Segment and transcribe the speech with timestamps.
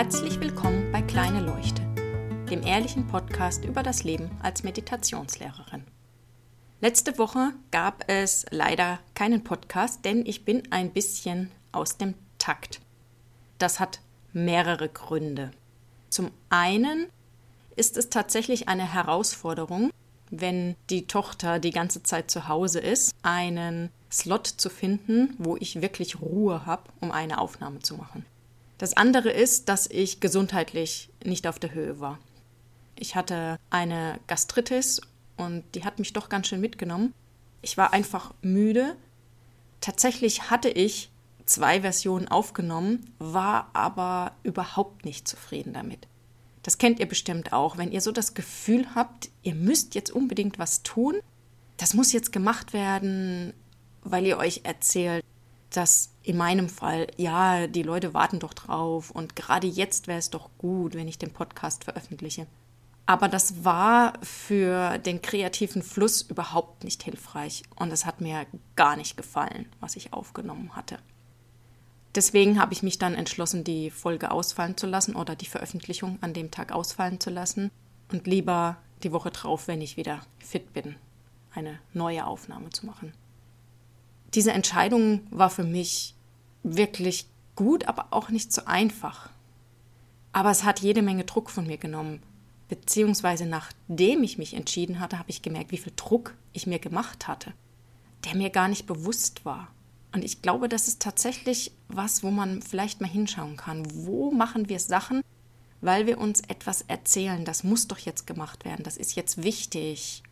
[0.00, 1.82] Herzlich willkommen bei Kleine Leuchte,
[2.48, 5.82] dem ehrlichen Podcast über das Leben als Meditationslehrerin.
[6.80, 12.80] Letzte Woche gab es leider keinen Podcast, denn ich bin ein bisschen aus dem Takt.
[13.58, 13.98] Das hat
[14.32, 15.50] mehrere Gründe.
[16.10, 17.08] Zum einen
[17.74, 19.90] ist es tatsächlich eine Herausforderung,
[20.30, 25.82] wenn die Tochter die ganze Zeit zu Hause ist, einen Slot zu finden, wo ich
[25.82, 28.24] wirklich Ruhe habe, um eine Aufnahme zu machen.
[28.78, 32.18] Das andere ist, dass ich gesundheitlich nicht auf der Höhe war.
[32.94, 35.00] Ich hatte eine Gastritis
[35.36, 37.12] und die hat mich doch ganz schön mitgenommen.
[37.60, 38.96] Ich war einfach müde.
[39.80, 41.10] Tatsächlich hatte ich
[41.44, 46.06] zwei Versionen aufgenommen, war aber überhaupt nicht zufrieden damit.
[46.62, 50.58] Das kennt ihr bestimmt auch, wenn ihr so das Gefühl habt, ihr müsst jetzt unbedingt
[50.58, 51.16] was tun,
[51.78, 53.54] das muss jetzt gemacht werden,
[54.02, 55.24] weil ihr euch erzählt,
[55.70, 60.28] dass in meinem Fall, ja, die Leute warten doch drauf und gerade jetzt wäre es
[60.28, 62.46] doch gut, wenn ich den Podcast veröffentliche.
[63.06, 68.96] Aber das war für den kreativen Fluss überhaupt nicht hilfreich und es hat mir gar
[68.96, 70.98] nicht gefallen, was ich aufgenommen hatte.
[72.14, 76.34] Deswegen habe ich mich dann entschlossen, die Folge ausfallen zu lassen oder die Veröffentlichung an
[76.34, 77.70] dem Tag ausfallen zu lassen
[78.12, 80.96] und lieber die Woche drauf, wenn ich wieder fit bin,
[81.54, 83.14] eine neue Aufnahme zu machen
[84.34, 86.14] diese Entscheidung war für mich
[86.62, 89.30] wirklich gut, aber auch nicht so einfach.
[90.32, 92.22] Aber es hat jede Menge Druck von mir genommen.
[92.68, 97.26] Beziehungsweise nachdem ich mich entschieden hatte, habe ich gemerkt, wie viel Druck ich mir gemacht
[97.26, 97.52] hatte,
[98.24, 99.68] der mir gar nicht bewusst war.
[100.12, 103.86] Und ich glaube, das ist tatsächlich was, wo man vielleicht mal hinschauen kann.
[103.94, 105.22] Wo machen wir Sachen,
[105.80, 110.22] weil wir uns etwas erzählen, das muss doch jetzt gemacht werden, das ist jetzt wichtig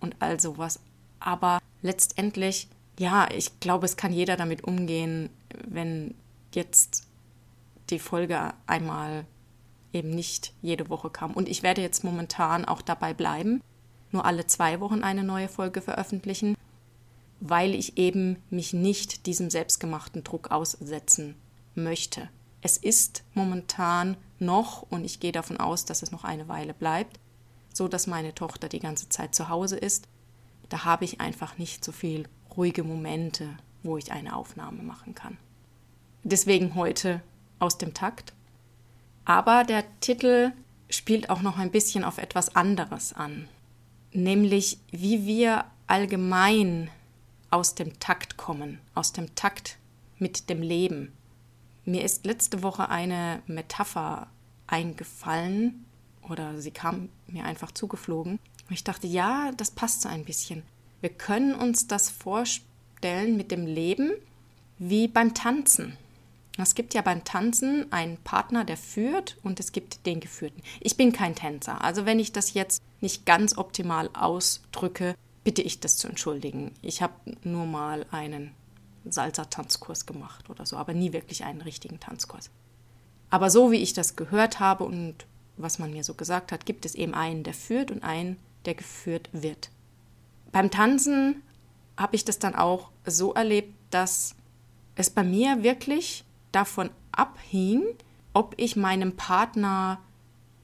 [0.00, 0.80] und all sowas.
[1.20, 5.30] Aber letztendlich ja, ich glaube, es kann jeder damit umgehen,
[5.66, 6.14] wenn
[6.52, 7.06] jetzt
[7.90, 9.26] die Folge einmal
[9.92, 11.32] eben nicht jede Woche kam.
[11.32, 13.62] Und ich werde jetzt momentan auch dabei bleiben,
[14.10, 16.56] nur alle zwei Wochen eine neue Folge veröffentlichen,
[17.40, 21.36] weil ich eben mich nicht diesem selbstgemachten Druck aussetzen
[21.74, 22.28] möchte.
[22.62, 27.20] Es ist momentan noch, und ich gehe davon aus, dass es noch eine Weile bleibt,
[27.72, 30.08] so dass meine Tochter die ganze Zeit zu Hause ist.
[30.68, 35.36] Da habe ich einfach nicht so viel ruhige Momente, wo ich eine Aufnahme machen kann.
[36.24, 37.22] Deswegen heute
[37.58, 38.32] aus dem Takt.
[39.24, 40.52] Aber der Titel
[40.90, 43.48] spielt auch noch ein bisschen auf etwas anderes an,
[44.12, 46.90] nämlich wie wir allgemein
[47.50, 49.78] aus dem Takt kommen, aus dem Takt
[50.18, 51.12] mit dem Leben.
[51.84, 54.28] Mir ist letzte Woche eine Metapher
[54.66, 55.84] eingefallen
[56.22, 58.38] oder sie kam mir einfach zugeflogen.
[58.70, 60.62] Ich dachte, ja, das passt so ein bisschen.
[61.02, 62.73] Wir können uns das vorstellen
[63.04, 64.12] mit dem Leben
[64.78, 65.96] wie beim Tanzen.
[66.56, 70.62] Es gibt ja beim Tanzen einen Partner, der führt und es gibt den Geführten.
[70.80, 75.80] Ich bin kein Tänzer, also wenn ich das jetzt nicht ganz optimal ausdrücke, bitte ich
[75.80, 76.72] das zu entschuldigen.
[76.80, 78.52] Ich habe nur mal einen
[79.04, 82.50] Salsa-Tanzkurs gemacht oder so, aber nie wirklich einen richtigen Tanzkurs.
[83.30, 85.26] Aber so wie ich das gehört habe und
[85.56, 88.74] was man mir so gesagt hat, gibt es eben einen, der führt und einen, der
[88.74, 89.70] geführt wird.
[90.52, 91.42] Beim Tanzen
[91.96, 94.34] habe ich das dann auch so erlebt, dass
[94.96, 97.82] es bei mir wirklich davon abhing,
[98.32, 100.00] ob ich meinem Partner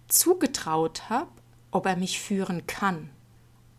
[0.08, 1.30] zugetraut habe,
[1.70, 3.10] ob er mich führen kann.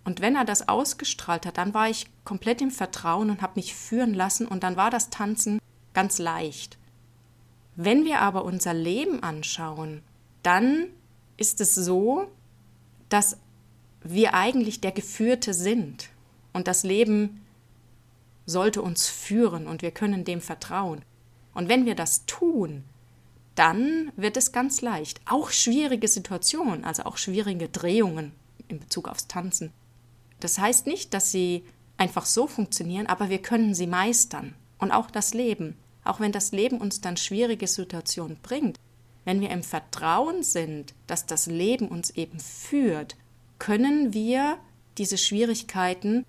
[0.04, 3.76] Und wenn er das ausgestrahlt hat, dann war ich komplett im Vertrauen und habe mich
[3.76, 5.60] führen lassen und dann war das Tanzen
[5.94, 6.78] ganz leicht.
[7.76, 10.02] Wenn wir aber unser Leben anschauen,
[10.44, 10.88] dann
[11.38, 12.28] ist es so,
[13.10, 13.38] dass
[14.04, 16.10] wir eigentlich der Geführte sind.
[16.54, 17.42] Und das Leben
[18.46, 21.04] sollte uns führen und wir können dem vertrauen.
[21.54, 22.84] Und wenn wir das tun,
[23.56, 25.22] dann wird es ganz leicht.
[25.26, 28.32] Auch schwierige Situationen, also auch schwierige Drehungen
[28.68, 29.72] in Bezug aufs Tanzen.
[30.40, 31.64] Das heißt nicht, dass sie
[31.98, 34.56] einfach so funktionieren, aber wir können sie meistern.
[34.80, 35.78] Und auch das Leben.
[36.04, 38.80] Auch wenn das Leben uns dann schwierige Situationen bringt,
[39.26, 43.16] wenn wir im Vertrauen sind, dass das Leben uns eben führt,
[43.59, 44.58] können wir
[44.97, 46.26] diese Schwierigkeiten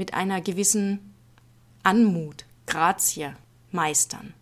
[0.00, 1.12] mit einer gewissen
[1.82, 3.32] Anmut, Grazie
[3.70, 4.32] meistern.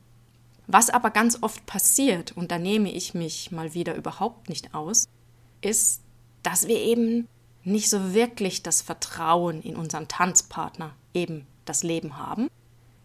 [0.68, 5.08] Was aber ganz oft passiert, und da nehme ich mich mal wieder überhaupt nicht aus,
[5.60, 6.00] ist,
[6.44, 7.26] dass wir eben
[7.64, 12.48] nicht so wirklich das Vertrauen in unseren Tanzpartner, eben das Leben haben,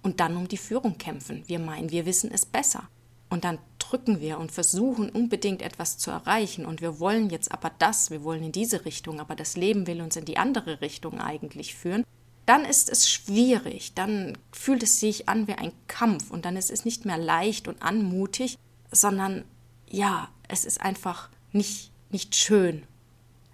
[0.04, 1.42] und dann um die Führung kämpfen.
[1.48, 2.88] Wir meinen, wir wissen es besser.
[3.32, 7.72] Und dann drücken wir und versuchen unbedingt etwas zu erreichen und wir wollen jetzt aber
[7.80, 11.20] das, wir wollen in diese Richtung, aber das Leben will uns in die andere Richtung
[11.20, 12.04] eigentlich führen,
[12.46, 16.72] dann ist es schwierig, dann fühlt es sich an wie ein Kampf und dann ist
[16.72, 18.58] es nicht mehr leicht und anmutig,
[18.92, 19.46] sondern
[19.88, 22.84] ja, es ist einfach nicht, nicht schön.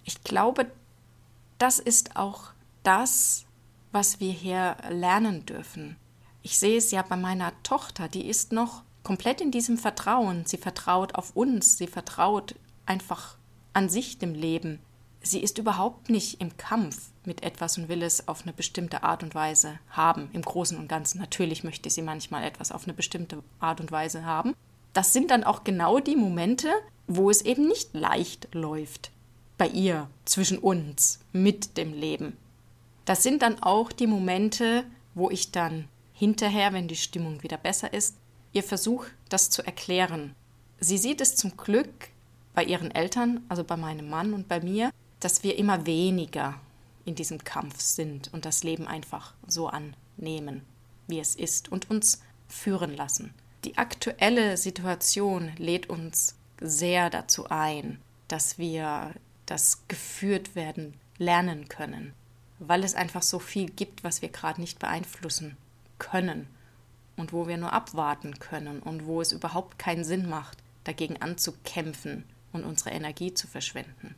[0.03, 0.71] Ich glaube,
[1.59, 2.51] das ist auch
[2.83, 3.45] das,
[3.91, 5.97] was wir hier lernen dürfen.
[6.41, 10.45] Ich sehe es ja bei meiner Tochter, die ist noch komplett in diesem Vertrauen.
[10.45, 12.55] Sie vertraut auf uns, sie vertraut
[12.85, 13.37] einfach
[13.73, 14.79] an sich dem Leben.
[15.21, 19.21] Sie ist überhaupt nicht im Kampf mit etwas und will es auf eine bestimmte Art
[19.21, 21.19] und Weise haben, im Großen und Ganzen.
[21.19, 24.55] Natürlich möchte sie manchmal etwas auf eine bestimmte Art und Weise haben.
[24.93, 26.69] Das sind dann auch genau die Momente,
[27.07, 29.11] wo es eben nicht leicht läuft.
[29.57, 32.37] Bei ihr, zwischen uns, mit dem Leben.
[33.03, 37.93] Das sind dann auch die Momente, wo ich dann hinterher, wenn die Stimmung wieder besser
[37.93, 38.15] ist,
[38.53, 40.33] ihr versuche, das zu erklären.
[40.79, 42.09] Sie sieht es zum Glück
[42.53, 46.59] bei ihren Eltern, also bei meinem Mann und bei mir, dass wir immer weniger
[47.05, 50.61] in diesem Kampf sind und das Leben einfach so annehmen,
[51.07, 53.33] wie es ist und uns führen lassen.
[53.65, 59.13] Die aktuelle Situation lädt uns sehr dazu ein, dass wir
[59.45, 62.13] das geführt werden lernen können,
[62.59, 65.57] weil es einfach so viel gibt, was wir gerade nicht beeinflussen
[65.97, 66.47] können
[67.17, 72.23] und wo wir nur abwarten können und wo es überhaupt keinen Sinn macht, dagegen anzukämpfen
[72.53, 74.15] und unsere Energie zu verschwenden.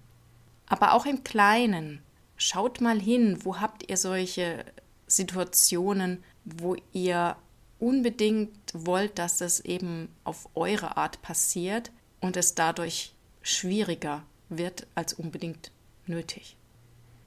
[0.72, 2.02] Aber auch im Kleinen,
[2.38, 4.64] schaut mal hin, wo habt ihr solche
[5.06, 7.36] Situationen, wo ihr
[7.78, 11.92] unbedingt wollt, dass es eben auf eure Art passiert
[12.22, 15.72] und es dadurch schwieriger wird als unbedingt
[16.06, 16.56] nötig.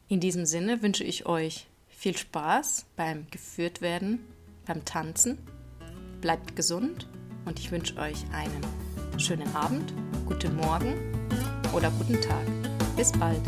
[0.09, 4.21] In diesem Sinne wünsche ich euch viel Spaß beim Geführtwerden,
[4.65, 5.37] beim Tanzen.
[6.23, 7.09] Bleibt gesund
[7.45, 9.93] und ich wünsche euch einen schönen Abend,
[10.25, 10.95] guten Morgen
[11.75, 12.64] oder guten Tag.
[12.97, 13.41] Bis bald.